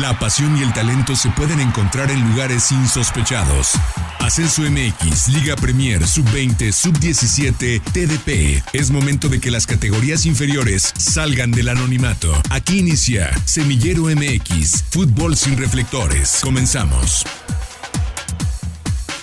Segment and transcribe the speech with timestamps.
[0.00, 3.74] La pasión y el talento se pueden encontrar en lugares insospechados.
[4.20, 8.64] Ascenso MX, Liga Premier, Sub-20, Sub-17, TDP.
[8.72, 12.32] Es momento de que las categorías inferiores salgan del anonimato.
[12.48, 16.40] Aquí inicia Semillero MX, Fútbol sin reflectores.
[16.42, 17.26] Comenzamos.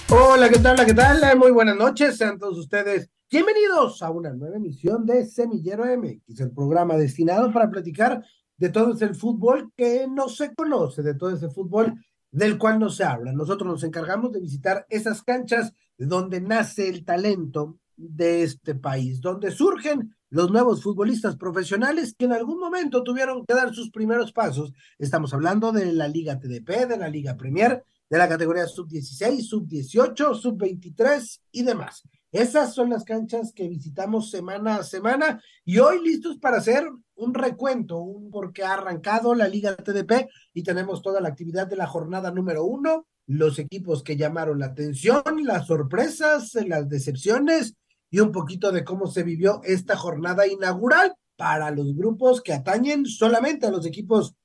[0.10, 0.86] Hola, ¿qué tal?
[0.86, 1.36] ¿Qué tal?
[1.36, 6.52] Muy buenas noches, sean todos ustedes bienvenidos a una nueva emisión de Semillero MX, el
[6.52, 8.24] programa destinado para platicar
[8.60, 11.93] de todo ese fútbol que no se conoce, de todo ese fútbol
[12.29, 13.32] del cual no se habla.
[13.32, 19.51] Nosotros nos encargamos de visitar esas canchas donde nace el talento de este país, donde
[19.51, 24.73] surgen los nuevos futbolistas profesionales que en algún momento tuvieron que dar sus primeros pasos.
[24.98, 30.36] Estamos hablando de la Liga TDP, de la Liga Premier, de la categoría sub-16, sub-18,
[30.36, 32.03] sub-23 y demás.
[32.31, 36.88] Esas son las canchas que visitamos semana a semana y hoy listos para hacer
[37.19, 41.75] un recuento, un porque ha arrancado la Liga TDP y tenemos toda la actividad de
[41.75, 47.76] la jornada número uno, los equipos que llamaron la atención, las sorpresas, las decepciones
[48.09, 53.06] y un poquito de cómo se vivió esta jornada inaugural para los grupos que atañen
[53.06, 54.36] solamente a los equipos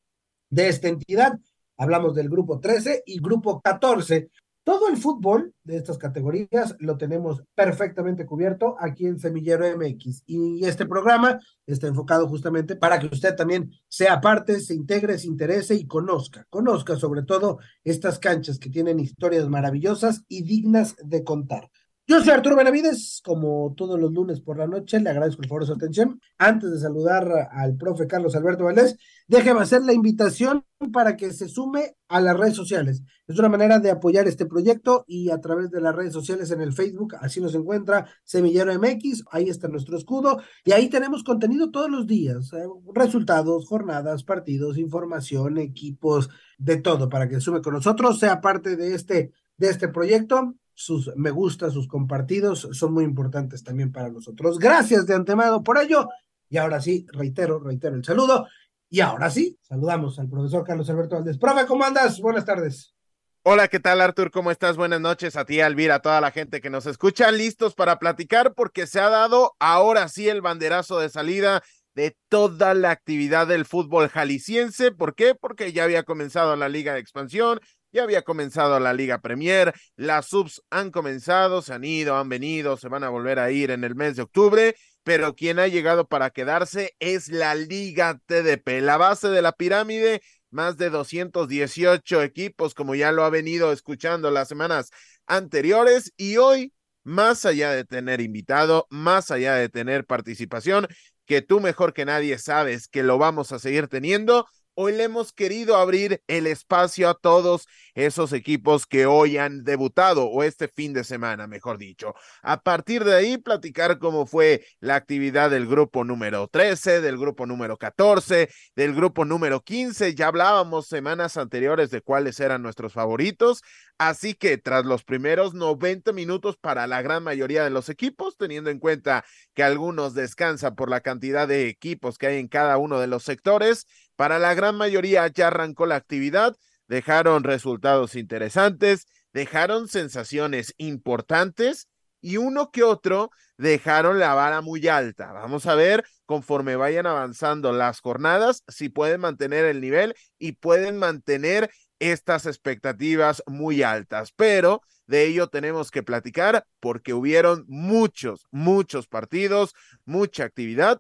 [0.50, 1.38] de esta entidad.
[1.76, 4.30] Hablamos del grupo 13 y grupo 14.
[4.64, 10.64] Todo el fútbol de estas categorías lo tenemos perfectamente cubierto aquí en Semillero MX y
[10.64, 15.74] este programa está enfocado justamente para que usted también sea parte, se integre, se interese
[15.74, 21.70] y conozca, conozca sobre todo estas canchas que tienen historias maravillosas y dignas de contar.
[22.06, 25.62] Yo soy Arturo Benavides, como todos los lunes por la noche, le agradezco el favor
[25.62, 26.20] de su atención.
[26.36, 31.48] Antes de saludar al profe Carlos Alberto Valdés, déjeme hacer la invitación para que se
[31.48, 33.02] sume a las redes sociales.
[33.26, 36.60] Es una manera de apoyar este proyecto y a través de las redes sociales en
[36.60, 41.70] el Facebook, así nos encuentra Semillero MX, ahí está nuestro escudo y ahí tenemos contenido
[41.70, 47.72] todos los días, eh, resultados, jornadas, partidos, información, equipos, de todo, para que sume con
[47.72, 53.04] nosotros, sea parte de este, de este proyecto sus me gusta, sus compartidos son muy
[53.04, 54.58] importantes también para nosotros.
[54.58, 56.08] Gracias de antemano por ello.
[56.48, 58.46] Y ahora sí, reitero, reitero el saludo.
[58.90, 61.38] Y ahora sí, saludamos al profesor Carlos Alberto Valdés.
[61.38, 62.20] Profe, ¿cómo andas?
[62.20, 62.94] Buenas tardes.
[63.42, 64.30] Hola, ¿qué tal Artur?
[64.30, 64.76] ¿Cómo estás?
[64.76, 68.54] Buenas noches a ti, Alvira, a toda la gente que nos escucha, listos para platicar
[68.54, 71.62] porque se ha dado ahora sí el banderazo de salida
[71.94, 74.92] de toda la actividad del fútbol jalisciense.
[74.92, 75.34] ¿Por qué?
[75.34, 77.60] Porque ya había comenzado la Liga de Expansión,
[77.94, 82.76] ya había comenzado la Liga Premier, las subs han comenzado, se han ido, han venido,
[82.76, 84.74] se van a volver a ir en el mes de octubre,
[85.04, 90.22] pero quien ha llegado para quedarse es la Liga TDP, la base de la pirámide,
[90.50, 94.90] más de 218 equipos, como ya lo ha venido escuchando las semanas
[95.26, 96.72] anteriores, y hoy,
[97.04, 100.88] más allá de tener invitado, más allá de tener participación,
[101.26, 105.32] que tú mejor que nadie sabes que lo vamos a seguir teniendo, hoy le hemos
[105.32, 110.92] querido abrir el espacio a todos esos equipos que hoy han debutado o este fin
[110.92, 112.14] de semana, mejor dicho.
[112.42, 117.46] A partir de ahí, platicar cómo fue la actividad del grupo número 13, del grupo
[117.46, 120.14] número 14, del grupo número 15.
[120.14, 123.62] Ya hablábamos semanas anteriores de cuáles eran nuestros favoritos.
[123.96, 128.70] Así que tras los primeros 90 minutos para la gran mayoría de los equipos, teniendo
[128.70, 129.24] en cuenta
[129.54, 133.22] que algunos descansan por la cantidad de equipos que hay en cada uno de los
[133.22, 136.56] sectores, para la gran mayoría ya arrancó la actividad,
[136.88, 141.88] dejaron resultados interesantes, dejaron sensaciones importantes
[142.20, 145.32] y uno que otro dejaron la vara muy alta.
[145.32, 150.98] Vamos a ver conforme vayan avanzando las jornadas si pueden mantener el nivel y pueden
[150.98, 159.06] mantener estas expectativas muy altas, pero de ello tenemos que platicar porque hubieron muchos, muchos
[159.06, 160.98] partidos, mucha actividad.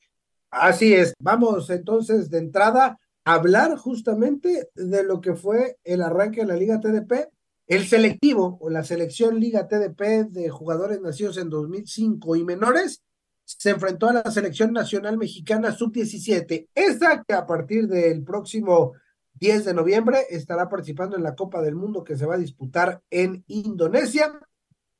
[0.50, 6.46] Así es, vamos entonces de entrada hablar justamente de lo que fue el arranque de
[6.46, 7.30] la Liga TDP,
[7.66, 13.02] el selectivo o la selección Liga TDP de jugadores nacidos en 2005 y menores
[13.44, 18.92] se enfrentó a la selección nacional mexicana sub-17, esa que a partir del próximo
[19.34, 23.02] 10 de noviembre estará participando en la Copa del Mundo que se va a disputar
[23.10, 24.32] en Indonesia.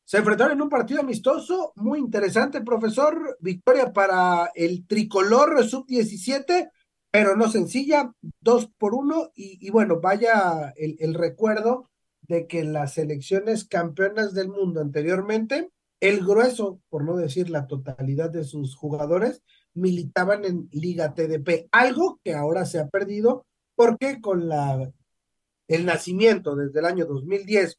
[0.05, 3.38] Se enfrentaron en un partido amistoso muy interesante, profesor.
[3.41, 6.70] Victoria para el tricolor sub-17
[7.14, 11.88] pero no sencilla, dos por uno, y, bueno, vaya el, el, recuerdo
[12.22, 15.70] de que las selecciones campeonas del mundo anteriormente,
[16.00, 19.44] el grueso, por no decir la totalidad de sus jugadores,
[19.75, 23.46] militaban en Liga TDP, algo que ahora se ha perdido
[23.76, 24.93] porque con la,
[25.69, 27.78] el nacimiento desde el año 2010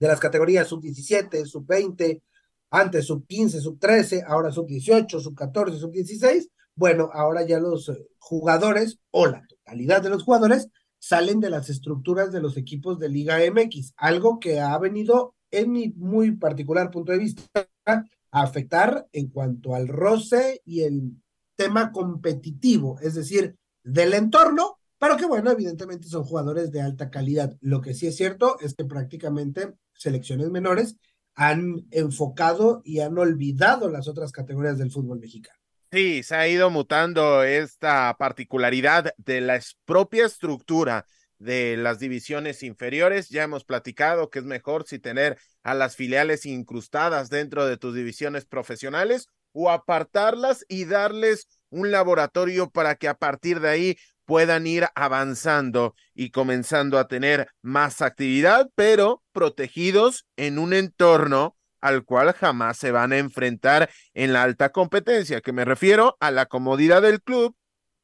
[0.00, 2.22] de las categorías sub-17, sub-20,
[2.70, 9.44] antes sub-15, sub-13, ahora sub-18, sub-14, sub-16, bueno, ahora ya los eh, jugadores o la
[9.48, 10.68] totalidad de los jugadores
[11.00, 15.72] salen de las estructuras de los equipos de Liga MX, algo que ha venido, en
[15.72, 17.42] mi muy particular punto de vista,
[17.84, 21.16] a afectar en cuanto al roce y el
[21.56, 27.56] tema competitivo, es decir, del entorno, pero que bueno, evidentemente son jugadores de alta calidad.
[27.60, 30.96] Lo que sí es cierto es que prácticamente selecciones menores
[31.34, 35.57] han enfocado y han olvidado las otras categorías del fútbol mexicano.
[35.90, 41.06] Sí, se ha ido mutando esta particularidad de la propia estructura
[41.38, 43.30] de las divisiones inferiores.
[43.30, 47.94] Ya hemos platicado que es mejor si tener a las filiales incrustadas dentro de tus
[47.94, 53.96] divisiones profesionales o apartarlas y darles un laboratorio para que a partir de ahí
[54.26, 62.04] puedan ir avanzando y comenzando a tener más actividad, pero protegidos en un entorno al
[62.04, 66.46] cual jamás se van a enfrentar en la alta competencia, que me refiero a la
[66.46, 67.56] comodidad del club,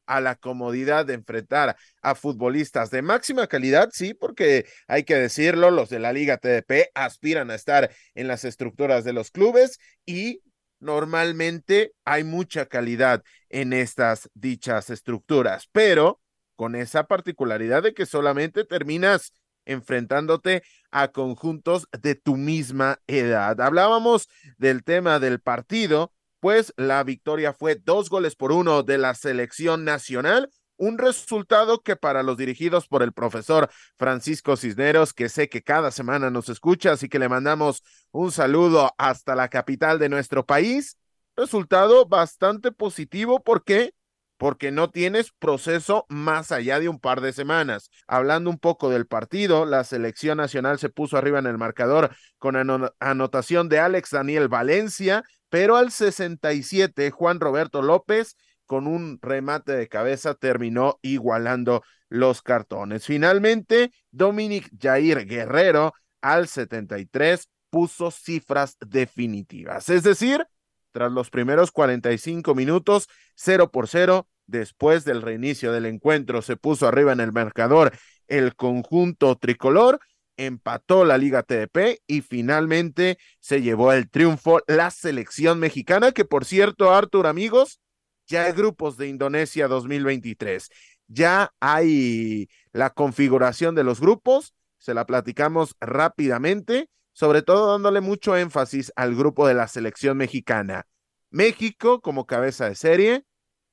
[0.06, 5.70] a la comodidad de enfrentar a futbolistas de máxima calidad, sí, porque hay que decirlo,
[5.70, 10.42] los de la Liga TDP aspiran a estar en las estructuras de los clubes y
[10.80, 16.20] normalmente hay mucha calidad en estas dichas estructuras, pero
[16.56, 19.32] con esa particularidad de que solamente terminas
[19.66, 23.60] enfrentándote a conjuntos de tu misma edad.
[23.60, 24.28] Hablábamos
[24.58, 29.84] del tema del partido, pues la victoria fue dos goles por uno de la selección
[29.84, 35.62] nacional un resultado que para los dirigidos por el profesor Francisco Cisneros, que sé que
[35.62, 40.44] cada semana nos escucha, así que le mandamos un saludo hasta la capital de nuestro
[40.44, 40.96] país.
[41.36, 43.94] Resultado bastante positivo porque
[44.36, 47.90] porque no tienes proceso más allá de un par de semanas.
[48.06, 52.56] Hablando un poco del partido, la selección nacional se puso arriba en el marcador con
[53.00, 58.36] anotación de Alex Daniel Valencia, pero al 67 Juan Roberto López
[58.66, 63.04] con un remate de cabeza terminó igualando los cartones.
[63.04, 69.88] Finalmente, Dominic Jair Guerrero al 73 puso cifras definitivas.
[69.88, 70.46] Es decir,
[70.94, 76.86] tras los primeros 45 minutos, 0 por 0, después del reinicio del encuentro, se puso
[76.86, 77.92] arriba en el marcador
[78.28, 79.98] el conjunto tricolor,
[80.36, 86.44] empató la Liga TDP y finalmente se llevó el triunfo la selección mexicana, que por
[86.44, 87.80] cierto, Artur, amigos,
[88.28, 90.70] ya hay grupos de Indonesia 2023,
[91.08, 98.36] ya hay la configuración de los grupos, se la platicamos rápidamente, sobre todo dándole mucho
[98.36, 100.86] énfasis al grupo de la selección mexicana.
[101.30, 103.24] México como cabeza de serie,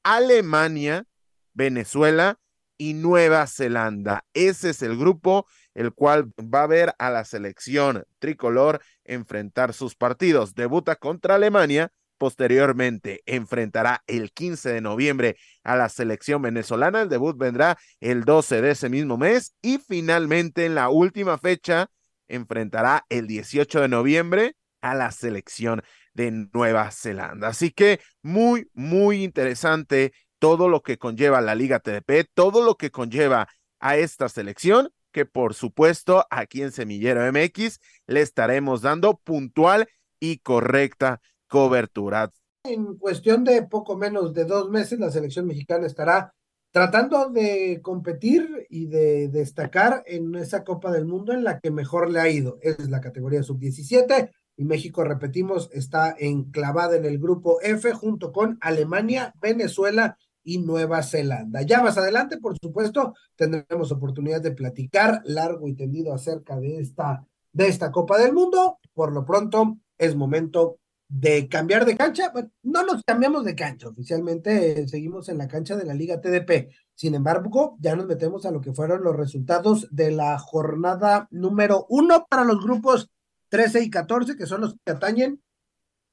[0.03, 1.05] Alemania,
[1.53, 2.39] Venezuela
[2.77, 4.23] y Nueva Zelanda.
[4.33, 9.95] Ese es el grupo el cual va a ver a la selección tricolor enfrentar sus
[9.95, 10.55] partidos.
[10.55, 11.91] Debuta contra Alemania
[12.21, 17.01] Posteriormente enfrentará el 15 de noviembre a la selección venezolana.
[17.01, 21.89] El debut vendrá el 12 de ese mismo mes y finalmente en la última fecha
[22.35, 25.83] enfrentará el 18 de noviembre a la selección
[26.13, 27.49] de Nueva Zelanda.
[27.49, 32.89] Así que muy, muy interesante todo lo que conlleva la Liga TDP, todo lo que
[32.89, 33.47] conlleva
[33.79, 39.87] a esta selección, que por supuesto aquí en Semillero MX le estaremos dando puntual
[40.19, 42.31] y correcta cobertura.
[42.63, 46.33] En cuestión de poco menos de dos meses, la selección mexicana estará
[46.71, 52.09] tratando de competir y de destacar en esa Copa del Mundo en la que mejor
[52.09, 52.57] le ha ido.
[52.61, 58.57] Es la categoría sub-17 y México, repetimos, está enclavada en el grupo F junto con
[58.61, 61.61] Alemania, Venezuela y Nueva Zelanda.
[61.61, 67.25] Ya más adelante, por supuesto, tendremos oportunidad de platicar largo y tendido acerca de esta,
[67.51, 68.79] de esta Copa del Mundo.
[68.93, 70.79] Por lo pronto, es momento
[71.13, 72.31] de cambiar de cancha,
[72.63, 76.71] no nos cambiamos de cancha, oficialmente eh, seguimos en la cancha de la Liga TDP.
[76.95, 81.85] Sin embargo, ya nos metemos a lo que fueron los resultados de la jornada número
[81.89, 83.11] uno para los grupos
[83.49, 85.41] 13 y 14, que son los que atañen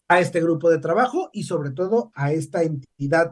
[0.09, 3.31] a este grupo de trabajo y sobre todo a esta entidad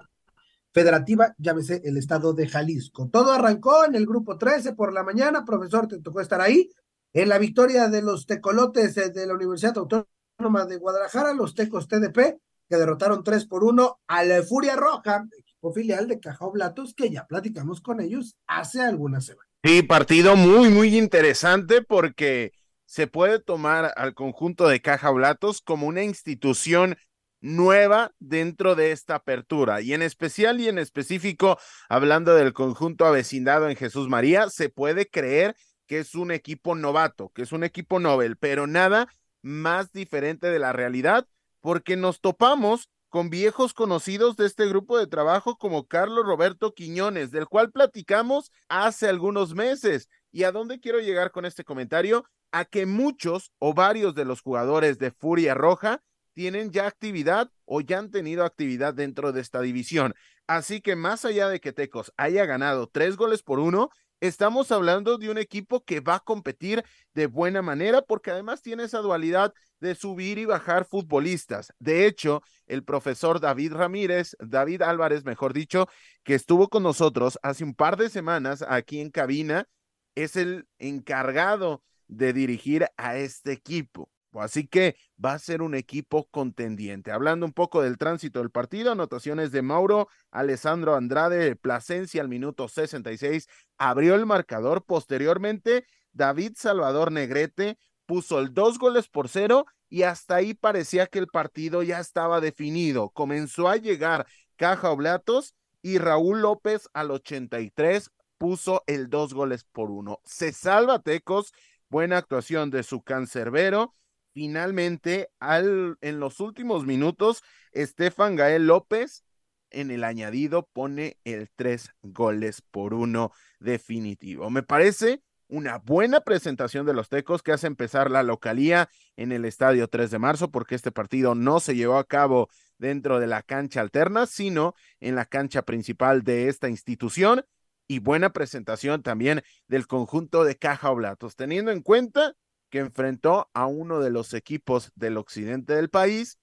[0.72, 3.08] federativa, llámese el estado de Jalisco.
[3.08, 6.70] Todo arrancó en el grupo 13 por la mañana, profesor, te tocó estar ahí,
[7.12, 10.06] en la victoria de los tecolotes de la Universidad Autónoma
[10.38, 12.38] de Guadalajara, los Tecos TDP,
[12.68, 17.08] que derrotaron 3 por 1 a la Furia Roja, equipo filial de Caja Blatos, que
[17.10, 19.50] ya platicamos con ellos hace algunas semanas.
[19.64, 22.52] Sí, partido muy, muy interesante porque
[22.84, 26.96] se puede tomar al conjunto de Caja Blatos como una institución
[27.40, 33.70] nueva dentro de esta apertura y en especial y en específico hablando del conjunto avecindado
[33.70, 38.00] en Jesús María, se puede creer que es un equipo novato, que es un equipo
[38.00, 39.08] novel, pero nada
[39.46, 41.26] más diferente de la realidad,
[41.60, 47.30] porque nos topamos con viejos conocidos de este grupo de trabajo como Carlos Roberto Quiñones,
[47.30, 50.08] del cual platicamos hace algunos meses.
[50.32, 52.24] ¿Y a dónde quiero llegar con este comentario?
[52.50, 56.02] A que muchos o varios de los jugadores de Furia Roja
[56.34, 60.14] tienen ya actividad o ya han tenido actividad dentro de esta división.
[60.48, 65.18] Así que más allá de que Tecos haya ganado tres goles por uno, estamos hablando
[65.18, 69.52] de un equipo que va a competir de buena manera porque además tiene esa dualidad
[69.80, 71.72] de subir y bajar futbolistas.
[71.78, 75.86] De hecho, el profesor David Ramírez, David Álvarez, mejor dicho,
[76.22, 79.68] que estuvo con nosotros hace un par de semanas aquí en cabina,
[80.14, 84.10] es el encargado de dirigir a este equipo.
[84.40, 87.12] Así que va a ser un equipo contendiente.
[87.12, 92.68] Hablando un poco del tránsito del partido, anotaciones de Mauro, Alessandro Andrade, Plasencia al minuto
[92.68, 94.84] 66, abrió el marcador.
[94.84, 101.18] Posteriormente, David Salvador Negrete puso el dos goles por cero y hasta ahí parecía que
[101.18, 103.10] el partido ya estaba definido.
[103.10, 104.26] Comenzó a llegar
[104.56, 110.20] Caja Oblatos y Raúl López al 83 puso el dos goles por uno.
[110.24, 111.52] Se salva Tecos,
[111.88, 113.94] buena actuación de su cancerbero
[114.36, 119.24] finalmente al, en los últimos minutos, Estefan Gael López
[119.70, 124.50] en el añadido pone el tres goles por uno definitivo.
[124.50, 129.46] Me parece una buena presentación de los Tecos que hace empezar la localía en el
[129.46, 133.40] estadio 3 de marzo, porque este partido no se llevó a cabo dentro de la
[133.40, 137.42] cancha alterna, sino en la cancha principal de esta institución.
[137.88, 142.34] Y buena presentación también del conjunto de Caja Oblatos, teniendo en cuenta
[142.70, 146.38] que enfrentó a uno de los equipos del occidente del país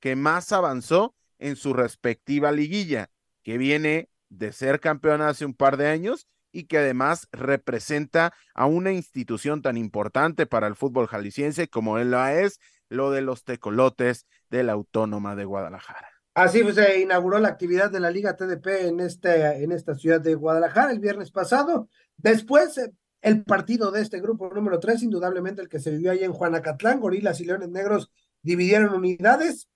[0.00, 3.10] que más avanzó en su respectiva liguilla,
[3.42, 8.66] que viene de ser campeón hace un par de años y que además representa a
[8.66, 12.58] una institución tan importante para el fútbol jalisciense como él lo es,
[12.88, 16.08] lo de los tecolotes de la Autónoma de Guadalajara.
[16.34, 20.34] Así se inauguró la actividad de la Liga TDP en, este, en esta ciudad de
[20.34, 21.88] Guadalajara el viernes pasado.
[22.16, 26.24] Después eh, el partido de este grupo número tres, indudablemente el que se vivió ahí
[26.24, 28.10] en Juanacatlán, Gorilas y Leones Negros
[28.42, 29.68] dividieron unidades,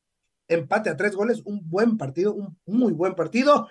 [0.48, 3.68] empate a tres goles, un buen partido, un muy buen partido.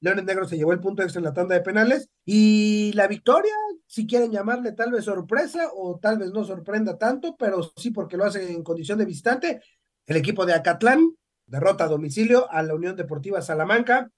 [0.00, 3.54] Leones Negros se llevó el punto extra en la tanda de penales y la victoria,
[3.86, 8.18] si quieren llamarle tal vez sorpresa o tal vez no sorprenda tanto, pero sí porque
[8.18, 9.62] lo hacen en condición de visitante,
[10.06, 11.16] el equipo de Acatlán
[11.46, 14.10] derrota a domicilio a la Unión Deportiva Salamanca,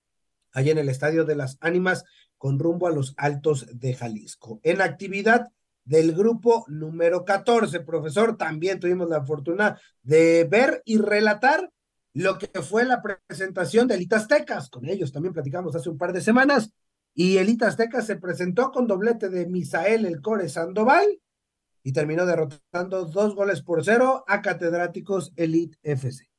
[0.52, 2.04] allá en el Estadio de las Ánimas,
[2.38, 4.60] con rumbo a los Altos de Jalisco.
[4.62, 5.48] En actividad
[5.84, 11.70] del grupo número 14, profesor, también tuvimos la fortuna de ver y relatar
[12.12, 14.68] lo que fue la presentación de Elitas Tecas.
[14.68, 16.72] Con ellos también platicamos hace un par de semanas.
[17.14, 21.06] Y Elitas Tecas se presentó con doblete de Misael El Core Sandoval
[21.82, 26.35] y terminó derrotando dos goles por cero a Catedráticos Elite FC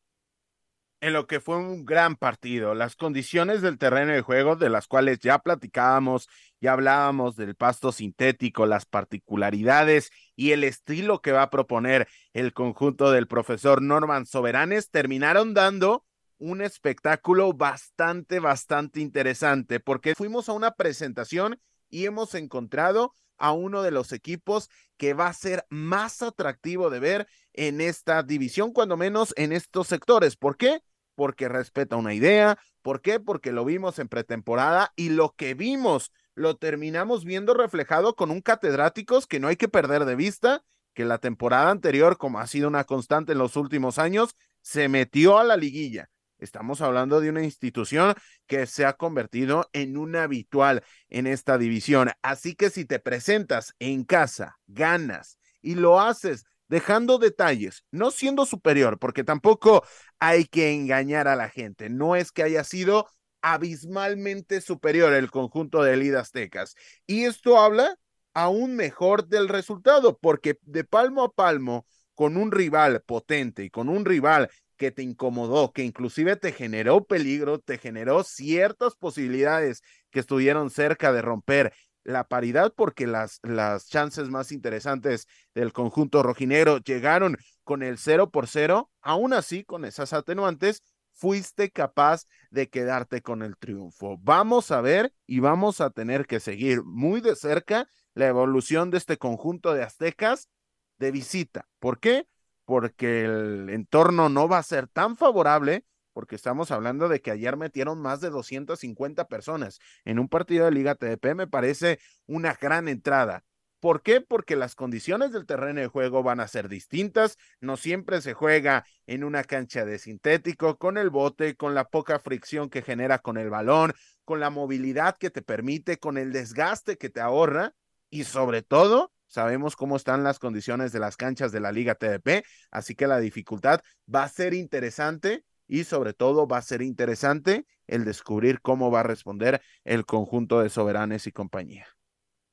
[0.99, 2.73] en lo que fue un gran partido.
[2.73, 6.27] Las condiciones del terreno de juego, de las cuales ya platicábamos,
[6.59, 12.53] ya hablábamos del pasto sintético, las particularidades y el estilo que va a proponer el
[12.53, 16.03] conjunto del profesor Norman Soberanes, terminaron dando
[16.39, 23.81] un espectáculo bastante, bastante interesante, porque fuimos a una presentación y hemos encontrado a uno
[23.81, 28.97] de los equipos que va a ser más atractivo de ver en esta división, cuando
[28.97, 30.35] menos en estos sectores.
[30.35, 30.81] ¿Por qué?
[31.15, 32.57] Porque respeta una idea.
[32.81, 33.19] ¿Por qué?
[33.19, 38.41] Porque lo vimos en pretemporada y lo que vimos lo terminamos viendo reflejado con un
[38.41, 40.63] catedráticos que no hay que perder de vista,
[40.93, 45.39] que la temporada anterior, como ha sido una constante en los últimos años, se metió
[45.39, 48.13] a la liguilla Estamos hablando de una institución
[48.45, 52.11] que se ha convertido en un habitual en esta división.
[52.21, 58.45] Así que si te presentas en casa, ganas y lo haces dejando detalles, no siendo
[58.45, 59.83] superior, porque tampoco
[60.19, 61.89] hay que engañar a la gente.
[61.89, 63.07] No es que haya sido
[63.41, 66.75] abismalmente superior el conjunto de Lidas Tecas.
[67.05, 67.95] Y esto habla
[68.33, 73.89] aún mejor del resultado, porque de palmo a palmo, con un rival potente y con
[73.89, 79.81] un rival que te incomodó, que inclusive te generó peligro, te generó ciertas posibilidades
[80.11, 86.23] que estuvieron cerca de romper la paridad porque las, las chances más interesantes del conjunto
[86.23, 90.81] rojinegro llegaron con el cero por cero, aún así con esas atenuantes
[91.17, 94.17] fuiste capaz de quedarte con el triunfo.
[94.21, 98.97] Vamos a ver y vamos a tener que seguir muy de cerca la evolución de
[98.97, 100.49] este conjunto de aztecas
[100.97, 101.67] de visita.
[101.79, 102.27] ¿Por qué?
[102.67, 107.55] Porque el entorno no va a ser tan favorable, porque estamos hablando de que ayer
[107.55, 112.89] metieron más de 250 personas en un partido de Liga TDP, me parece una gran
[112.89, 113.45] entrada.
[113.79, 114.19] ¿Por qué?
[114.19, 117.37] Porque las condiciones del terreno de juego van a ser distintas.
[117.61, 122.19] No siempre se juega en una cancha de sintético, con el bote, con la poca
[122.19, 123.93] fricción que genera con el balón,
[124.25, 127.75] con la movilidad que te permite, con el desgaste que te ahorra
[128.09, 132.43] y sobre todo sabemos cómo están las condiciones de las canchas de la Liga TDP,
[132.71, 133.81] así que la dificultad
[134.13, 139.01] va a ser interesante y sobre todo va a ser interesante el descubrir cómo va
[139.01, 141.85] a responder el conjunto de soberanes y compañía.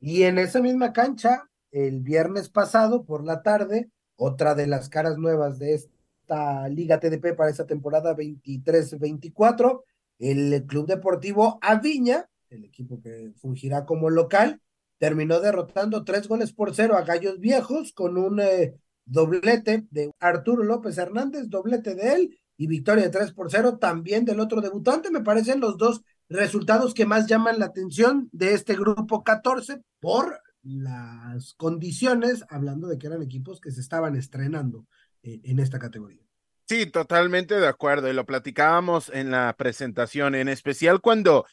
[0.00, 5.16] Y en esa misma cancha, el viernes pasado por la tarde, otra de las caras
[5.19, 9.83] nuevas de esta Liga TDP para esa temporada 23-24,
[10.19, 14.61] el Club Deportivo Aviña, el equipo que fungirá como local,
[15.04, 20.64] terminó derrotando tres goles por cero a Gallos Viejos con un eh, doblete de Arturo
[20.64, 25.11] López Hernández, doblete de él y victoria de tres por cero también del otro debutante.
[25.11, 30.40] Me parecen los dos resultados que más llaman la atención de este grupo 14 por
[30.62, 34.87] las condiciones, hablando de que eran equipos que se estaban estrenando
[35.23, 36.23] eh, en esta categoría.
[36.66, 38.08] Sí, totalmente de acuerdo.
[38.08, 41.44] Y lo platicábamos en la presentación, en especial cuando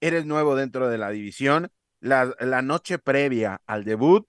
[0.00, 4.26] eres nuevo dentro de la división, la, noche previa al debut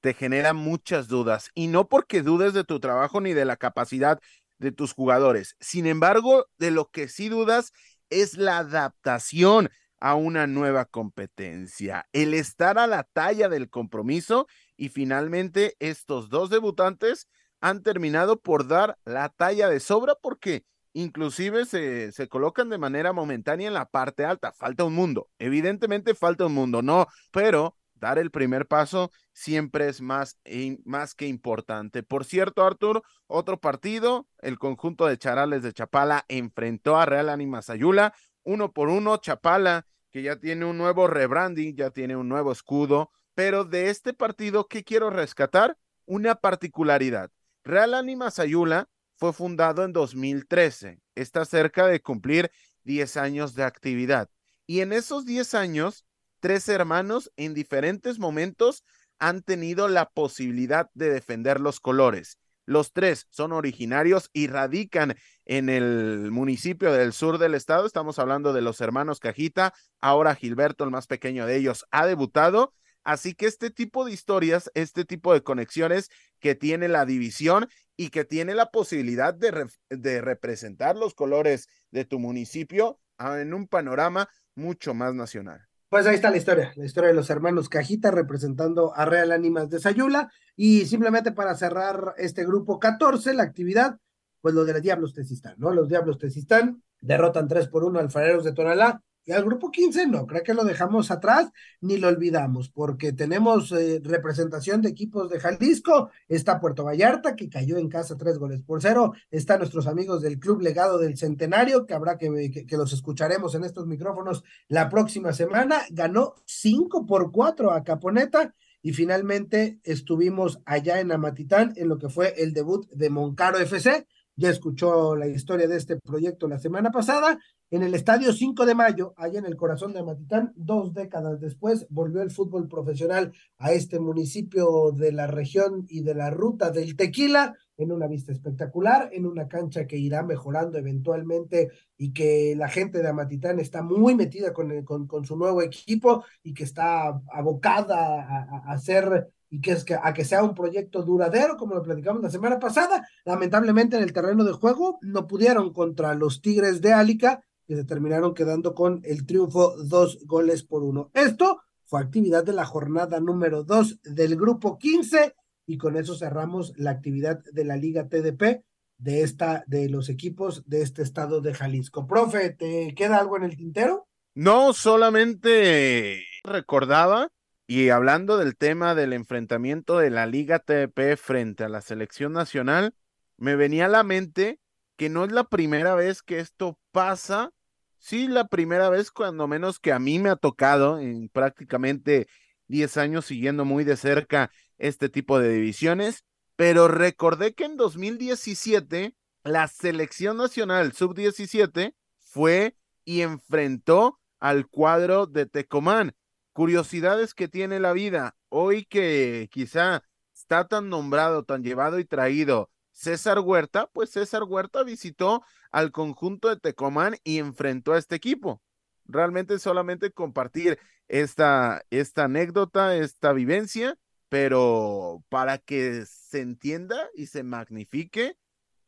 [0.00, 1.50] te genera muchas dudas.
[1.54, 4.20] Y no porque dudes de tu trabajo ni de la capacidad
[4.58, 5.56] de tus jugadores.
[5.60, 7.72] Sin embargo, de lo que sí dudas
[8.10, 14.90] es la adaptación a una nueva competencia, el estar a la talla del compromiso y
[14.90, 17.28] finalmente estos dos debutantes
[17.62, 23.12] han terminado por dar la talla de sobra porque inclusive se, se colocan de manera
[23.12, 24.52] momentánea en la parte alta.
[24.52, 30.00] Falta un mundo, evidentemente falta un mundo, no, pero dar el primer paso siempre es
[30.00, 30.38] más,
[30.84, 32.02] más que importante.
[32.02, 37.62] Por cierto, Artur, otro partido, el conjunto de Charales de Chapala enfrentó a Real Anima
[37.62, 42.52] Sayula, uno por uno, Chapala, que ya tiene un nuevo rebranding, ya tiene un nuevo
[42.52, 45.76] escudo, pero de este partido, ¿qué quiero rescatar?
[46.04, 47.30] Una particularidad.
[47.64, 52.50] Real Anima Sayula fue fundado en 2013, está cerca de cumplir
[52.84, 54.28] 10 años de actividad.
[54.66, 56.04] Y en esos 10 años
[56.40, 58.84] tres hermanos en diferentes momentos
[59.18, 62.38] han tenido la posibilidad de defender los colores.
[62.66, 67.86] Los tres son originarios y radican en el municipio del sur del estado.
[67.86, 69.74] Estamos hablando de los hermanos Cajita.
[70.00, 72.74] Ahora Gilberto, el más pequeño de ellos, ha debutado.
[73.04, 78.08] Así que este tipo de historias, este tipo de conexiones que tiene la división y
[78.08, 83.68] que tiene la posibilidad de, de representar los colores de tu municipio ah, en un
[83.68, 85.60] panorama mucho más nacional.
[85.88, 89.70] Pues ahí está la historia, la historia de los hermanos Cajita representando a Real Ánimas
[89.70, 90.28] de Sayula.
[90.56, 93.98] Y simplemente para cerrar este grupo 14, la actividad,
[94.40, 95.70] pues lo de los Diablos Tesistán, ¿no?
[95.70, 100.06] Los Diablos Tesistán derrotan 3 por 1 al Fareros de Tonalá y al grupo 15
[100.06, 105.30] no, creo que lo dejamos atrás ni lo olvidamos, porque tenemos eh, representación de equipos
[105.30, 109.86] de Jalisco, está Puerto Vallarta, que cayó en casa tres goles por cero, está nuestros
[109.86, 114.44] amigos del Club Legado del Centenario, que habrá que, que, los escucharemos en estos micrófonos
[114.68, 121.72] la próxima semana, ganó cinco por cuatro a Caponeta, y finalmente estuvimos allá en Amatitán
[121.76, 125.96] en lo que fue el debut de Moncaro FC, ya escuchó la historia de este
[125.96, 127.38] proyecto la semana pasada.
[127.70, 131.86] En el estadio 5 de mayo, allá en el corazón de Amatitán, dos décadas después,
[131.90, 136.96] volvió el fútbol profesional a este municipio de la región y de la ruta del
[136.96, 142.68] tequila, en una vista espectacular, en una cancha que irá mejorando eventualmente y que la
[142.68, 147.20] gente de Amatitán está muy metida con, con, con su nuevo equipo y que está
[147.32, 151.76] abocada a, a ser y que es que a que sea un proyecto duradero, como
[151.76, 153.06] lo platicamos la semana pasada.
[153.24, 157.84] Lamentablemente en el terreno de juego no pudieron contra los Tigres de Álica, que se
[157.84, 161.12] terminaron quedando con el triunfo dos goles por uno.
[161.14, 165.36] Esto fue actividad de la jornada número dos del grupo 15
[165.66, 168.64] y con eso cerramos la actividad de la Liga TDP
[168.98, 172.08] de esta de los equipos de este estado de Jalisco.
[172.08, 174.08] Profe, ¿te queda algo en el tintero?
[174.34, 177.30] No, solamente recordaba
[177.66, 182.94] y hablando del tema del enfrentamiento de la Liga TDP frente a la selección nacional,
[183.36, 184.60] me venía a la mente
[184.96, 187.52] que no es la primera vez que esto pasa,
[187.98, 192.28] sí la primera vez cuando menos que a mí me ha tocado en prácticamente
[192.68, 196.24] 10 años siguiendo muy de cerca este tipo de divisiones,
[196.56, 205.46] pero recordé que en 2017 la selección nacional sub-17 fue y enfrentó al cuadro de
[205.46, 206.14] Tecomán
[206.54, 208.34] curiosidades que tiene la vida.
[208.48, 210.02] Hoy que quizá
[210.34, 216.48] está tan nombrado, tan llevado y traído César Huerta, pues César Huerta visitó al conjunto
[216.48, 218.62] de Tecomán y enfrentó a este equipo.
[219.04, 223.98] Realmente solamente compartir esta, esta anécdota, esta vivencia
[224.34, 228.36] pero para que se entienda y se magnifique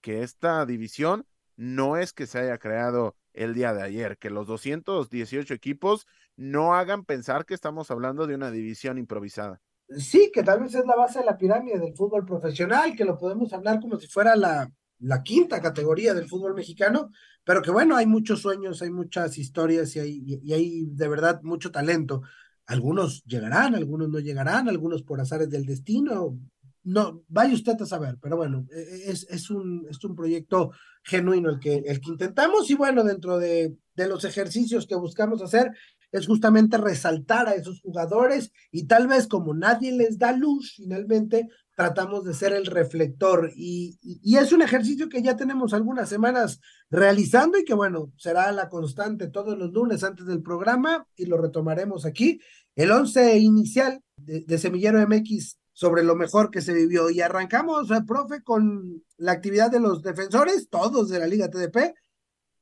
[0.00, 1.24] que esta división
[1.54, 6.74] no es que se haya creado el día de ayer, que los 218 equipos no
[6.74, 9.60] hagan pensar que estamos hablando de una división improvisada.
[9.98, 13.16] Sí, que tal vez es la base de la pirámide del fútbol profesional, que lo
[13.16, 14.68] podemos hablar como si fuera la,
[14.98, 17.10] la quinta categoría del fútbol mexicano,
[17.44, 21.40] pero que bueno, hay muchos sueños, hay muchas historias y hay, y hay de verdad
[21.42, 22.22] mucho talento.
[22.66, 26.36] Algunos llegarán, algunos no llegarán, algunos por azares del destino,
[26.86, 30.70] no, vaya usted a saber, pero bueno, e, e, es, es, un, es un proyecto
[31.02, 35.42] genuino el que, el que intentamos y bueno, dentro de, de los ejercicios que buscamos
[35.42, 35.72] hacer
[36.12, 41.48] es justamente resaltar a esos jugadores y tal vez como nadie les da luz, finalmente
[41.74, 46.60] tratamos de ser el reflector y, y, es un ejercicio que ya tenemos algunas semanas
[46.88, 51.36] realizando y que bueno, será la constante todos los lunes antes del programa y lo
[51.36, 52.40] retomaremos aquí.
[52.76, 57.10] El once inicial de, de Semillero MX sobre lo mejor que se vivió.
[57.10, 61.94] Y arrancamos, profe, con la actividad de los defensores, todos de la Liga TDP.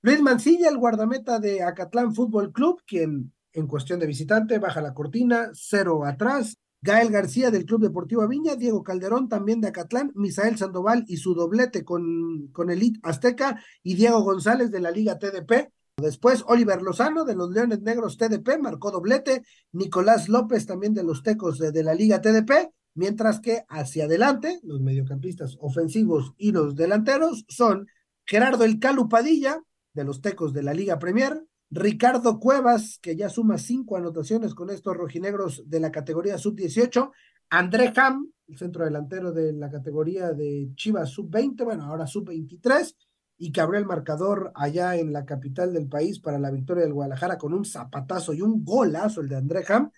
[0.02, 4.94] Luis Mancilla, el guardameta de Acatlán Fútbol Club, quien en cuestión de visitante baja la
[4.94, 6.58] cortina, cero atrás.
[6.82, 11.34] Gael García del Club Deportivo Viña, Diego Calderón también de Acatlán, Misael Sandoval y su
[11.34, 15.70] doblete con, con Elite Azteca y Diego González de la Liga TDP.
[15.96, 21.22] Después Oliver Lozano de los Leones Negros TDP marcó doblete, Nicolás López también de los
[21.22, 26.74] Tecos de, de la Liga TDP mientras que hacia adelante, los mediocampistas ofensivos y los
[26.74, 27.86] delanteros son
[28.24, 29.60] Gerardo El Calupadilla,
[29.92, 34.70] de los Tecos de la Liga Premier, Ricardo Cuevas, que ya suma cinco anotaciones con
[34.70, 37.10] estos rojinegros de la categoría sub-18,
[37.50, 42.94] André Ham, el centro delantero de la categoría de Chivas sub-20, bueno, ahora sub-23,
[43.38, 46.92] y que abrió el marcador allá en la capital del país para la victoria del
[46.92, 49.90] Guadalajara con un zapatazo y un golazo el de André Ham,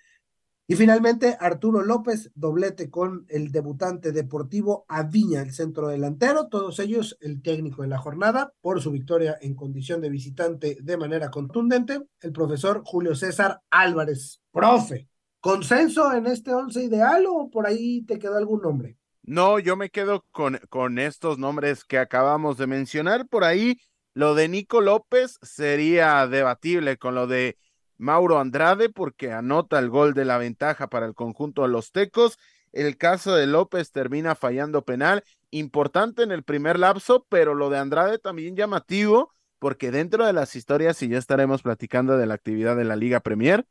[0.69, 7.17] y finalmente, Arturo López, doblete con el debutante deportivo Aviña, el centro delantero, todos ellos
[7.21, 12.01] el técnico de la jornada, por su victoria en condición de visitante de manera contundente,
[12.21, 14.41] el profesor Julio César Álvarez.
[14.51, 18.97] Profe, ¿consenso en este once ideal o por ahí te quedó algún nombre?
[19.23, 23.29] No, yo me quedo con, con estos nombres que acabamos de mencionar.
[23.29, 23.79] Por ahí,
[24.15, 27.57] lo de Nico López sería debatible con lo de
[27.99, 32.39] Mauro Andrade porque anota el gol de la ventaja para el conjunto de los Tecos.
[32.73, 37.79] El caso de López termina fallando penal, importante en el primer lapso, pero lo de
[37.79, 42.77] Andrade también llamativo porque dentro de las historias, y ya estaremos platicando de la actividad
[42.77, 43.67] de la Liga Premier,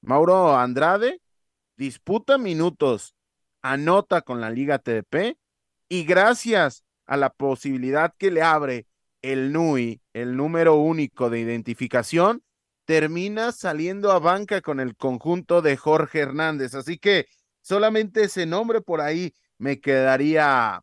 [0.00, 1.20] Mauro Andrade
[1.76, 3.14] disputa minutos,
[3.62, 5.38] anota con la Liga TDP
[5.88, 8.86] y gracias a la posibilidad que le abre
[9.22, 12.42] el NUI, el número único de identificación,
[12.88, 16.74] termina saliendo a banca con el conjunto de Jorge Hernández.
[16.74, 17.26] Así que
[17.60, 20.82] solamente ese nombre por ahí me quedaría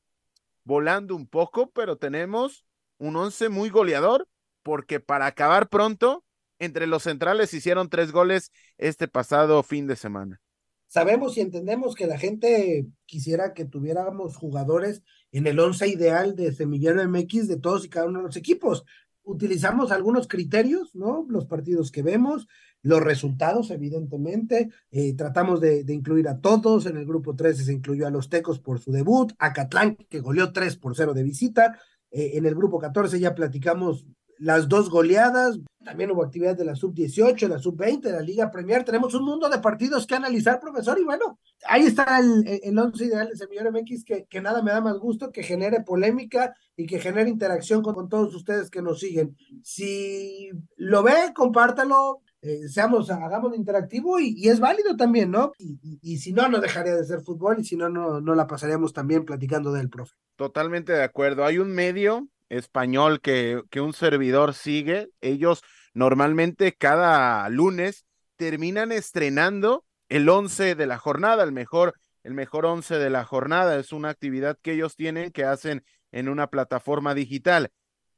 [0.64, 2.64] volando un poco, pero tenemos
[3.00, 4.28] un once muy goleador,
[4.62, 6.24] porque para acabar pronto,
[6.60, 10.40] entre los centrales hicieron tres goles este pasado fin de semana.
[10.86, 16.52] Sabemos y entendemos que la gente quisiera que tuviéramos jugadores en el once ideal de
[16.52, 18.86] Semillero MX de todos y cada uno de los equipos,
[19.26, 21.26] utilizamos algunos criterios, ¿no?
[21.30, 22.48] Los partidos que vemos,
[22.82, 28.08] los resultados, evidentemente, eh, tratamos de, incluir a todos, en el grupo 13 se incluyó
[28.08, 31.80] a los Tecos por su debut, a Catlán, que goleó 3 por 0 de visita,
[32.12, 34.06] eh, en el grupo 14 ya platicamos
[34.38, 38.84] las dos goleadas, también hubo actividad de la sub-18, la sub-20, de la Liga Premier,
[38.84, 43.06] tenemos un mundo de partidos que analizar, profesor, y bueno, ahí está el, el once
[43.06, 46.86] ideal de Semillero MX que, que nada me da más gusto que genere polémica y
[46.86, 49.38] que genere interacción con, todos ustedes que nos siguen.
[49.64, 55.54] Si lo ve, compártalo, eh, seamos, hagamos interactivo y, es válido también, ¿no?
[55.58, 58.48] Y, y, si no, no dejaría de ser fútbol y si no, no, no la
[58.48, 60.16] pasaríamos también platicando del profe.
[60.36, 61.46] Totalmente de acuerdo.
[61.46, 65.10] Hay un medio español que, que un servidor sigue.
[65.22, 65.64] Ellos
[65.94, 72.98] normalmente cada lunes terminan estrenando el 11 de la jornada, el mejor, el mejor 11
[72.98, 73.78] de la jornada.
[73.80, 77.72] Es una actividad que ellos tienen que hacen en una plataforma digital.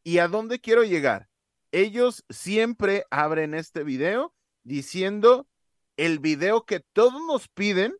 [0.03, 1.27] ¿Y a dónde quiero llegar?
[1.71, 5.47] Ellos siempre abren este video diciendo
[5.97, 7.95] el video que todos nos piden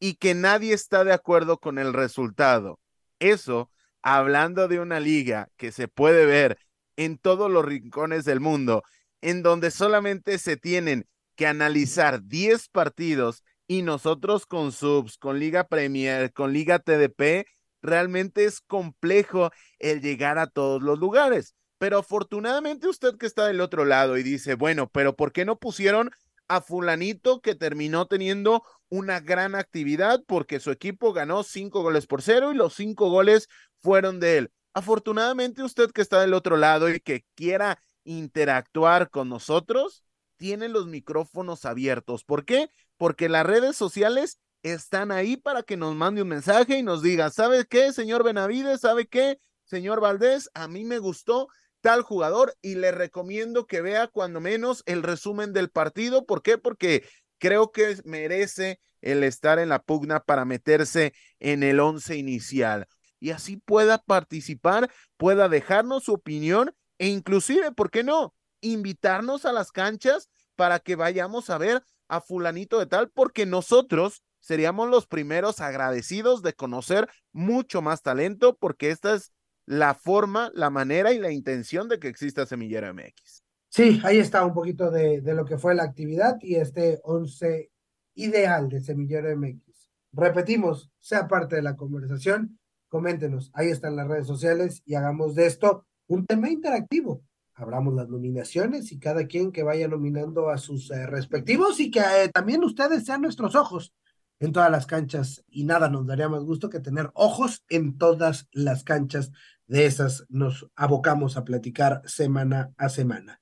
[0.00, 2.80] y que nadie está de acuerdo con el resultado.
[3.18, 3.70] Eso
[4.02, 6.58] hablando de una liga que se puede ver
[6.96, 8.82] en todos los rincones del mundo,
[9.20, 11.06] en donde solamente se tienen
[11.36, 17.46] que analizar 10 partidos y nosotros con subs, con Liga Premier, con Liga TDP,
[17.82, 21.54] realmente es complejo el llegar a todos los lugares.
[21.78, 25.58] Pero afortunadamente usted que está del otro lado y dice, bueno, pero ¿por qué no
[25.58, 26.10] pusieron
[26.48, 32.22] a fulanito que terminó teniendo una gran actividad porque su equipo ganó cinco goles por
[32.22, 33.48] cero y los cinco goles
[33.80, 34.52] fueron de él.
[34.72, 40.04] Afortunadamente usted que está del otro lado y que quiera interactuar con nosotros,
[40.36, 42.24] tiene los micrófonos abiertos.
[42.24, 42.70] ¿Por qué?
[42.96, 47.30] Porque las redes sociales están ahí para que nos mande un mensaje y nos diga,
[47.30, 48.80] ¿sabe qué, señor Benavides?
[48.80, 50.50] ¿Sabe qué, señor Valdés?
[50.54, 51.48] A mí me gustó
[51.80, 56.24] tal jugador y le recomiendo que vea cuando menos el resumen del partido.
[56.24, 56.58] ¿Por qué?
[56.58, 57.04] Porque
[57.38, 62.86] creo que merece el estar en la pugna para meterse en el once inicial
[63.20, 68.34] y así pueda participar, pueda dejarnos su opinión e inclusive, ¿por qué no?
[68.60, 74.22] Invitarnos a las canchas para que vayamos a ver a fulanito de tal, porque nosotros
[74.40, 79.32] seríamos los primeros agradecidos de conocer mucho más talento, porque esta es
[79.66, 83.42] la forma, la manera y la intención de que exista Semillero MX.
[83.68, 87.70] Sí, ahí está un poquito de, de lo que fue la actividad y este once
[88.14, 89.90] ideal de Semillero MX.
[90.12, 92.57] Repetimos, sea parte de la conversación,
[92.88, 97.22] coméntenos, ahí están las redes sociales y hagamos de esto un tema interactivo.
[97.54, 102.00] Abramos las nominaciones y cada quien que vaya nominando a sus eh, respectivos y que
[102.00, 103.92] eh, también ustedes sean nuestros ojos
[104.40, 108.48] en todas las canchas y nada nos daría más gusto que tener ojos en todas
[108.52, 109.32] las canchas
[109.66, 113.40] de esas nos abocamos a platicar semana a semana.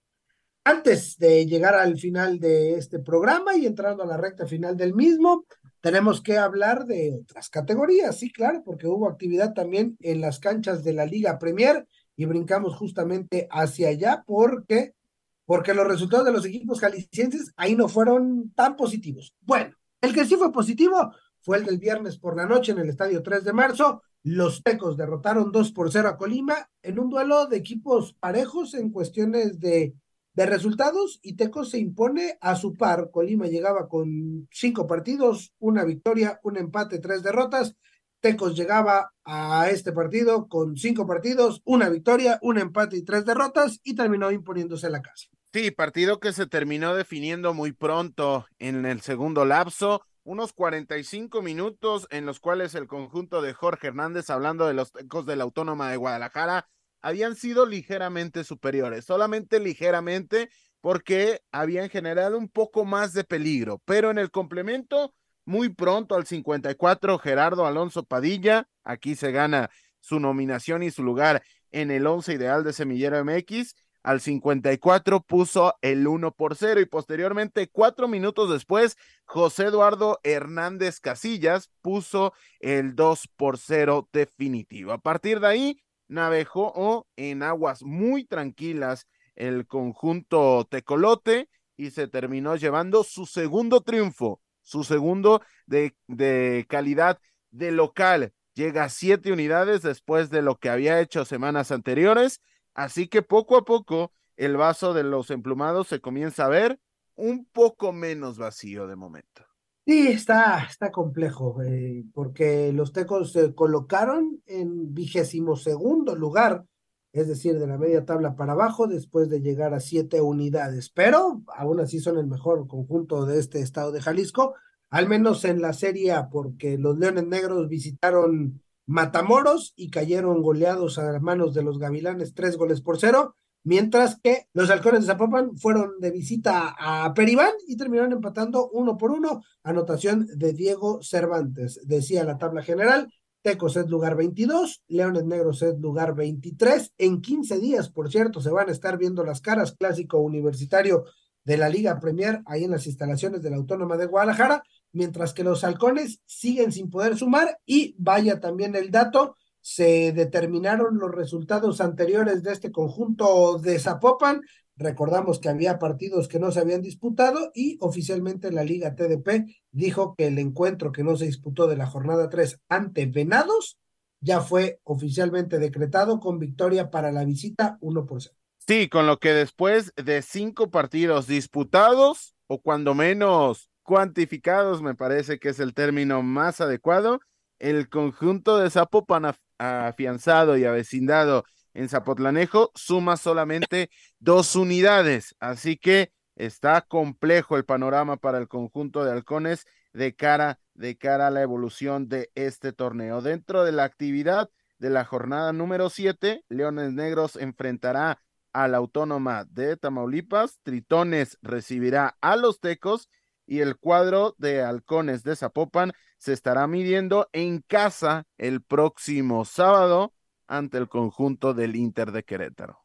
[0.65, 4.95] Antes de llegar al final de este programa y entrando a la recta final del
[4.95, 5.47] mismo,
[5.87, 10.83] tenemos que hablar de otras categorías, sí, claro, porque hubo actividad también en las canchas
[10.83, 14.97] de la Liga Premier y brincamos justamente hacia allá porque
[15.45, 19.37] porque los resultados de los equipos jaliscienses ahí no fueron tan positivos.
[19.43, 22.89] Bueno, el que sí fue positivo fue el del viernes por la noche en el
[22.89, 27.47] estadio 3 de marzo, los Tecos derrotaron 2 por 0 a Colima en un duelo
[27.47, 29.95] de equipos parejos en cuestiones de,
[30.37, 33.11] de resultados y Tecos se impone a su par.
[33.11, 37.75] Colima llegaba con cinco partidos, una victoria, un empate, tres derrotas.
[38.21, 43.81] Tecos llegaba a este partido con cinco partidos, una victoria, un empate y tres derrotas
[43.83, 45.29] y terminó imponiéndose la casa.
[45.55, 52.09] Sí, partido que se terminó definiendo muy pronto en el segundo lapso unos 45 minutos
[52.11, 55.89] en los cuales el conjunto de Jorge Hernández, hablando de los tecos de la Autónoma
[55.89, 56.69] de Guadalajara,
[57.07, 64.11] habían sido ligeramente superiores, solamente ligeramente porque habían generado un poco más de peligro, pero
[64.11, 65.15] en el complemento,
[65.45, 71.45] muy pronto al 54, Gerardo Alonso Padilla, aquí se gana su nominación y su lugar
[71.71, 76.87] en el once ideal de Semillero MX, al 54 puso el 1 por 0 y
[76.87, 84.91] posteriormente, cuatro minutos después, José Eduardo Hernández Casillas puso el 2 por 0 definitivo.
[84.91, 92.57] A partir de ahí, navegó en aguas muy tranquilas el conjunto tecolote y se terminó
[92.57, 98.33] llevando su segundo triunfo, su segundo de, de calidad de local.
[98.55, 102.41] Llega a siete unidades después de lo que había hecho semanas anteriores
[102.77, 106.79] Así que poco a poco el vaso de los emplumados se comienza a ver
[107.15, 109.46] un poco menos vacío de momento.
[109.87, 116.65] Sí, está, está complejo, eh, porque los tecos se colocaron en vigésimo segundo lugar,
[117.13, 121.43] es decir, de la media tabla para abajo, después de llegar a siete unidades, pero
[121.57, 124.55] aún así son el mejor conjunto de este estado de Jalisco,
[124.91, 131.21] al menos en la serie porque los Leones Negros visitaron Matamoros y cayeron goleados a
[131.21, 135.99] manos de los Gavilanes tres goles por cero, mientras que los Halcones de Zapopan fueron
[135.99, 141.81] de visita a Peribán y terminaron empatando uno por uno, anotación de Diego Cervantes.
[141.85, 146.95] Decía la tabla general, Tecos es lugar 22, Leones Negros es lugar 23.
[146.97, 151.05] En 15 días, por cierto, se van a estar viendo las caras clásico universitario
[151.45, 154.63] de la Liga Premier ahí en las instalaciones de la Autónoma de Guadalajara
[154.97, 160.97] mientras que los halcones siguen sin poder sumar y vaya también el dato, se determinaron
[160.97, 164.43] los resultados anteriores de este conjunto de Zapopan.
[164.77, 170.15] Recordamos que había partidos que no se habían disputado y oficialmente la Liga TDP dijo
[170.17, 173.77] que el encuentro que no se disputó de la jornada 3 ante Venados
[174.21, 178.37] ya fue oficialmente decretado con victoria para la visita 1 por 0.
[178.69, 185.41] Sí, con lo que después de cinco partidos disputados, o cuando menos cuantificados, me parece
[185.41, 187.19] que es el término más adecuado.
[187.59, 189.25] El conjunto de Zapopan
[189.59, 198.17] afianzado y avecindado en Zapotlanejo suma solamente dos unidades, así que está complejo el panorama
[198.17, 203.21] para el conjunto de halcones de cara, de cara a la evolución de este torneo.
[203.23, 209.45] Dentro de la actividad de la jornada número 7, Leones Negros enfrentará a la Autónoma
[209.45, 213.11] de Tamaulipas, Tritones recibirá a los Tecos
[213.47, 220.13] y el cuadro de Halcones de Zapopan se estará midiendo en casa el próximo sábado
[220.47, 222.81] ante el conjunto del Inter de Querétaro.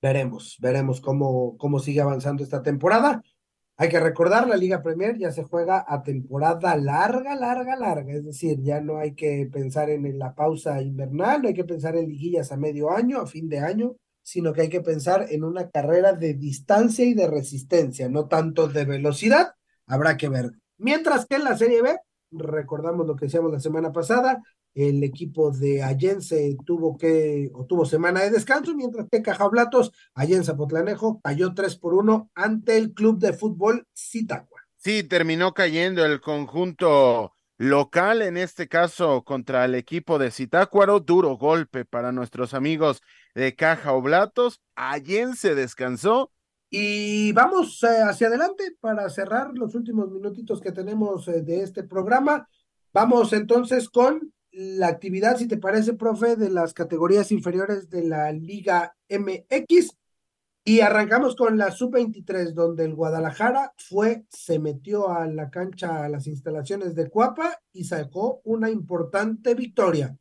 [0.00, 3.22] Veremos, veremos cómo, cómo sigue avanzando esta temporada.
[3.76, 8.12] Hay que recordar, la Liga Premier ya se juega a temporada larga, larga, larga.
[8.12, 11.96] Es decir, ya no hay que pensar en la pausa invernal, no hay que pensar
[11.96, 15.44] en liguillas a medio año, a fin de año sino que hay que pensar en
[15.44, 19.54] una carrera de distancia y de resistencia, no tanto de velocidad,
[19.86, 20.50] habrá que ver.
[20.78, 21.96] Mientras que en la Serie B,
[22.30, 24.42] recordamos lo que decíamos la semana pasada,
[24.74, 30.54] el equipo de Allense tuvo que, o tuvo semana de descanso, mientras que Cajablatos, Allense
[30.54, 34.62] Potlanejo, cayó 3 por 1 ante el club de fútbol Citacua.
[34.76, 41.36] Sí, terminó cayendo el conjunto local, en este caso contra el equipo de Zitácuaro, duro
[41.36, 43.02] golpe para nuestros amigos
[43.34, 44.60] de Caja Oblatos.
[44.74, 46.32] Allen se descansó.
[46.74, 51.82] Y vamos eh, hacia adelante para cerrar los últimos minutitos que tenemos eh, de este
[51.82, 52.48] programa.
[52.94, 58.32] Vamos entonces con la actividad, si te parece, profe, de las categorías inferiores de la
[58.32, 59.98] Liga MX.
[60.64, 66.08] Y arrancamos con la sub-23, donde el Guadalajara fue, se metió a la cancha, a
[66.08, 70.16] las instalaciones de Cuapa y sacó una importante victoria.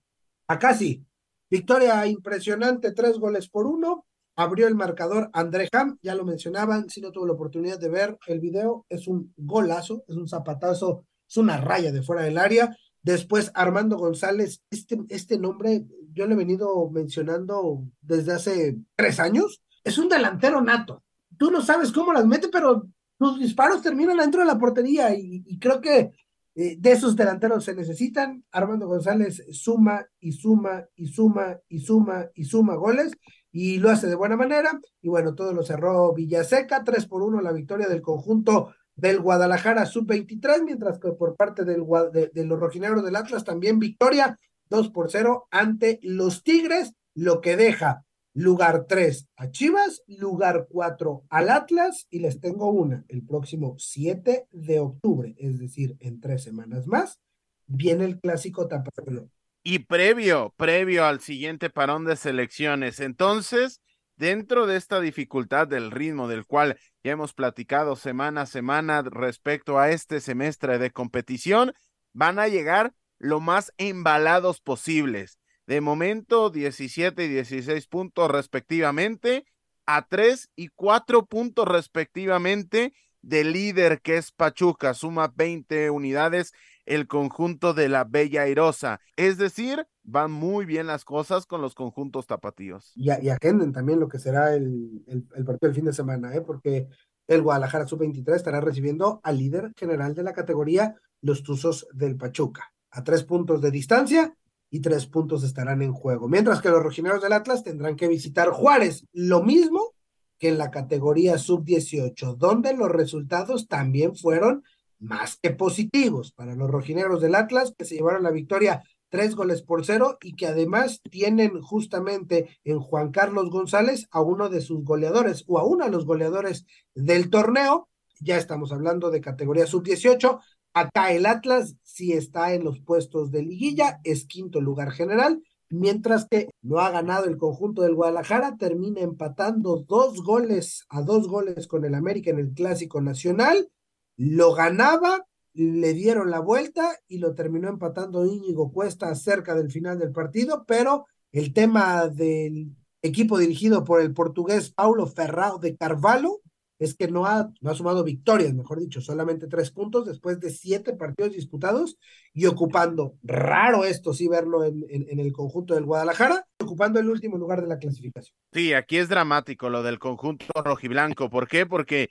[0.47, 1.05] Acá sí,
[1.49, 4.05] victoria impresionante, tres goles por uno.
[4.35, 8.17] Abrió el marcador André Ham, ya lo mencionaban, si no tuvo la oportunidad de ver
[8.27, 12.75] el video, es un golazo, es un zapatazo, es una raya de fuera del área.
[13.03, 19.61] Después Armando González, este, este nombre yo le he venido mencionando desde hace tres años
[19.83, 21.03] es un delantero nato.
[21.37, 25.57] Tú no sabes cómo las mete, pero sus disparos terminan dentro de la portería y,
[25.59, 26.11] creo que
[26.55, 28.43] eh, de esos delanteros se necesitan.
[28.51, 33.13] Armando González suma y suma y suma y suma y suma goles
[33.51, 34.79] y lo hace de buena manera.
[35.01, 39.85] Y bueno, todo lo cerró Villaseca, 3 por 1 la victoria del conjunto del Guadalajara
[39.85, 41.83] sub-23, mientras que por parte del,
[42.13, 44.37] de, de los rojinegros del Atlas también victoria
[44.69, 51.23] 2 por 0 ante los Tigres, lo que deja lugar 3 a Chivas, lugar 4
[51.29, 56.43] al Atlas y les tengo una, el próximo 7 de octubre, es decir, en tres
[56.43, 57.19] semanas más,
[57.67, 59.29] viene el clásico tapatío.
[59.63, 63.79] Y previo, previo al siguiente parón de selecciones, entonces,
[64.15, 69.77] dentro de esta dificultad del ritmo del cual ya hemos platicado semana a semana respecto
[69.77, 71.73] a este semestre de competición,
[72.11, 75.39] van a llegar lo más embalados posibles.
[75.67, 79.45] De momento, 17 y 16 puntos respectivamente,
[79.85, 86.53] a 3 y 4 puntos respectivamente del líder que es Pachuca, suma 20 unidades
[86.85, 88.99] el conjunto de la Bella Airosa.
[89.15, 92.91] Es decir, van muy bien las cosas con los conjuntos tapatíos.
[92.95, 96.41] Y, y agenden también lo que será el, el, partido del fin de semana, ¿eh?
[96.41, 96.87] porque
[97.27, 102.73] el Guadalajara Sub-23 estará recibiendo al líder general de la categoría, los Tuzos del Pachuca,
[102.89, 104.35] a tres puntos de distancia
[104.69, 106.27] y tres puntos estarán en juego.
[106.27, 109.93] Mientras que los rojineros del Atlas tendrán que visitar Juárez, lo mismo
[110.39, 114.63] que en la categoría sub-18, donde los resultados también fueron
[115.01, 119.61] más que positivos para los rojineros del Atlas, que se llevaron la victoria tres goles
[119.61, 124.85] por cero y que además tienen justamente en Juan Carlos González a uno de sus
[124.85, 127.89] goleadores o a uno de los goleadores del torneo.
[128.21, 130.39] Ya estamos hablando de categoría sub-18,
[130.73, 136.27] Acá el Atlas sí está en los puestos de liguilla, es quinto lugar general, mientras
[136.29, 141.67] que no ha ganado el conjunto del Guadalajara, termina empatando dos goles a dos goles
[141.67, 143.69] con el América en el Clásico Nacional,
[144.17, 149.99] lo ganaba, le dieron la vuelta y lo terminó empatando Íñigo Cuesta cerca del final
[149.99, 156.41] del partido, pero el tema del equipo dirigido por el portugués Paulo Ferrao de Carvalho
[156.81, 160.49] es que no ha, no ha sumado victorias, mejor dicho, solamente tres puntos después de
[160.49, 161.99] siete partidos disputados
[162.33, 167.37] y ocupando, raro esto sí verlo en, en, el conjunto del Guadalajara, ocupando el último
[167.37, 168.35] lugar de la clasificación.
[168.51, 171.29] Sí, aquí es dramático lo del conjunto rojiblanco.
[171.29, 171.67] ¿Por qué?
[171.67, 172.09] Porque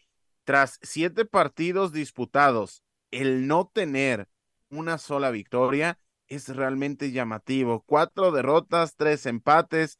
[0.50, 2.82] tras siete partidos disputados,
[3.12, 4.26] el no tener
[4.68, 7.84] una sola victoria es realmente llamativo.
[7.86, 9.96] Cuatro derrotas, tres empates.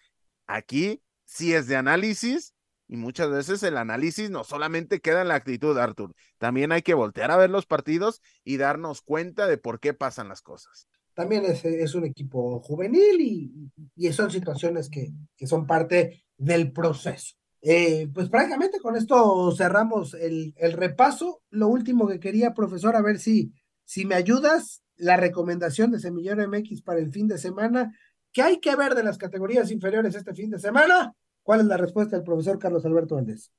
[0.48, 2.56] Aquí sí es de análisis
[2.88, 6.94] y muchas veces el análisis no solamente queda en la actitud, Artur, también hay que
[6.94, 10.88] voltear a ver los partidos y darnos cuenta de por qué pasan las cosas.
[11.14, 15.12] También es, un equipo juvenil y, son situaciones que,
[15.46, 17.36] son parte del proceso.
[17.62, 21.42] Eh, pues prácticamente con esto cerramos el, el, repaso.
[21.50, 23.52] Lo último que quería, profesor, a ver si,
[23.84, 27.94] si me ayudas, la recomendación de Semillero MX para el fin de semana.
[28.32, 31.14] ¿Qué hay que ver de las categorías inferiores este fin de semana?
[31.42, 33.50] ¿Cuál es la respuesta del profesor Carlos Alberto Valdés?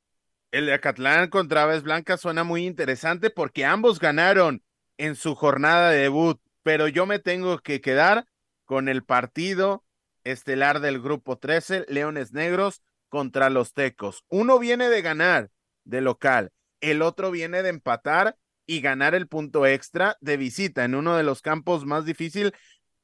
[0.52, 4.64] El de Acatlán contra Aves Blancas suena muy interesante porque ambos ganaron
[4.98, 8.26] en su jornada de debut, pero yo me tengo que quedar
[8.66, 9.84] con el partido
[10.24, 12.82] estelar del grupo 13, Leones Negros
[13.12, 14.24] contra los Tecos.
[14.30, 15.52] Uno viene de ganar
[15.84, 20.96] de local, el otro viene de empatar y ganar el punto extra de visita en
[20.96, 22.54] uno de los campos más difícil,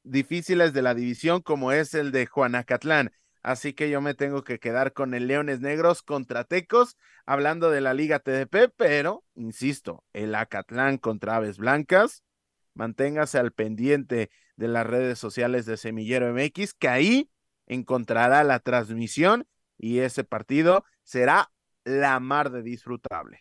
[0.04, 3.12] difíciles de la división como es el de Juanacatlán.
[3.42, 6.96] Así que yo me tengo que quedar con el Leones Negros contra Tecos,
[7.26, 12.24] hablando de la Liga TDP, pero, insisto, el Acatlán contra Aves Blancas.
[12.72, 17.30] Manténgase al pendiente de las redes sociales de Semillero MX, que ahí
[17.66, 19.46] encontrará la transmisión
[19.78, 21.50] y ese partido será
[21.84, 23.40] la mar de disfrutable.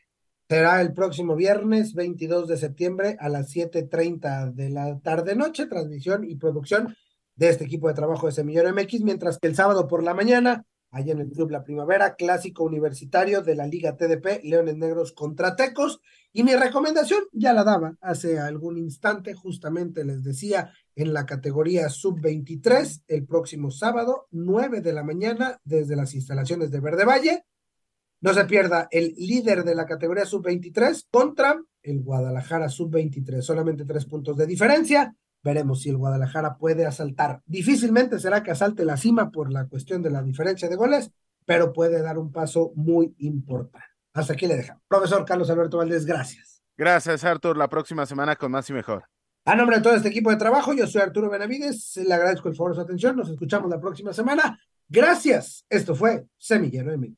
[0.50, 6.36] Será el próximo viernes 22 de septiembre a las 7:30 de la tarde-noche, transmisión y
[6.36, 6.96] producción
[7.36, 10.66] de este equipo de trabajo de Semillero MX, mientras que el sábado por la mañana,
[10.90, 15.56] allá en el Club La Primavera, clásico universitario de la Liga TDP, Leones Negros contra
[15.56, 16.00] Tecos.
[16.32, 21.90] Y mi recomendación ya la daba hace algún instante, justamente les decía, en la categoría
[21.90, 27.46] sub-23, el próximo sábado, 9 de la mañana, desde las instalaciones de Verde Valle.
[28.20, 33.42] No se pierda el líder de la categoría sub-23 contra el Guadalajara sub-23.
[33.42, 35.16] Solamente tres puntos de diferencia.
[35.44, 37.44] Veremos si el Guadalajara puede asaltar.
[37.46, 41.12] Difícilmente será que asalte la cima por la cuestión de la diferencia de goles,
[41.46, 43.86] pero puede dar un paso muy importante.
[44.14, 44.82] Hasta aquí le dejamos.
[44.88, 46.64] Profesor Carlos Alberto Valdés, gracias.
[46.76, 47.56] Gracias, Artur.
[47.56, 49.04] La próxima semana con más y mejor.
[49.48, 51.96] A nombre de todo este equipo de trabajo, yo soy Arturo Benavides.
[52.06, 53.16] Le agradezco el favor de su atención.
[53.16, 54.60] Nos escuchamos la próxima semana.
[54.90, 55.64] Gracias.
[55.70, 57.14] Esto fue Semillero de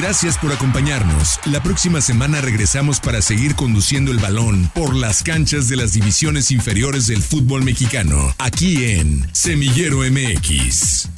[0.00, 1.38] Gracias por acompañarnos.
[1.44, 6.50] La próxima semana regresamos para seguir conduciendo el balón por las canchas de las divisiones
[6.50, 11.10] inferiores del fútbol mexicano, aquí en Semillero MX.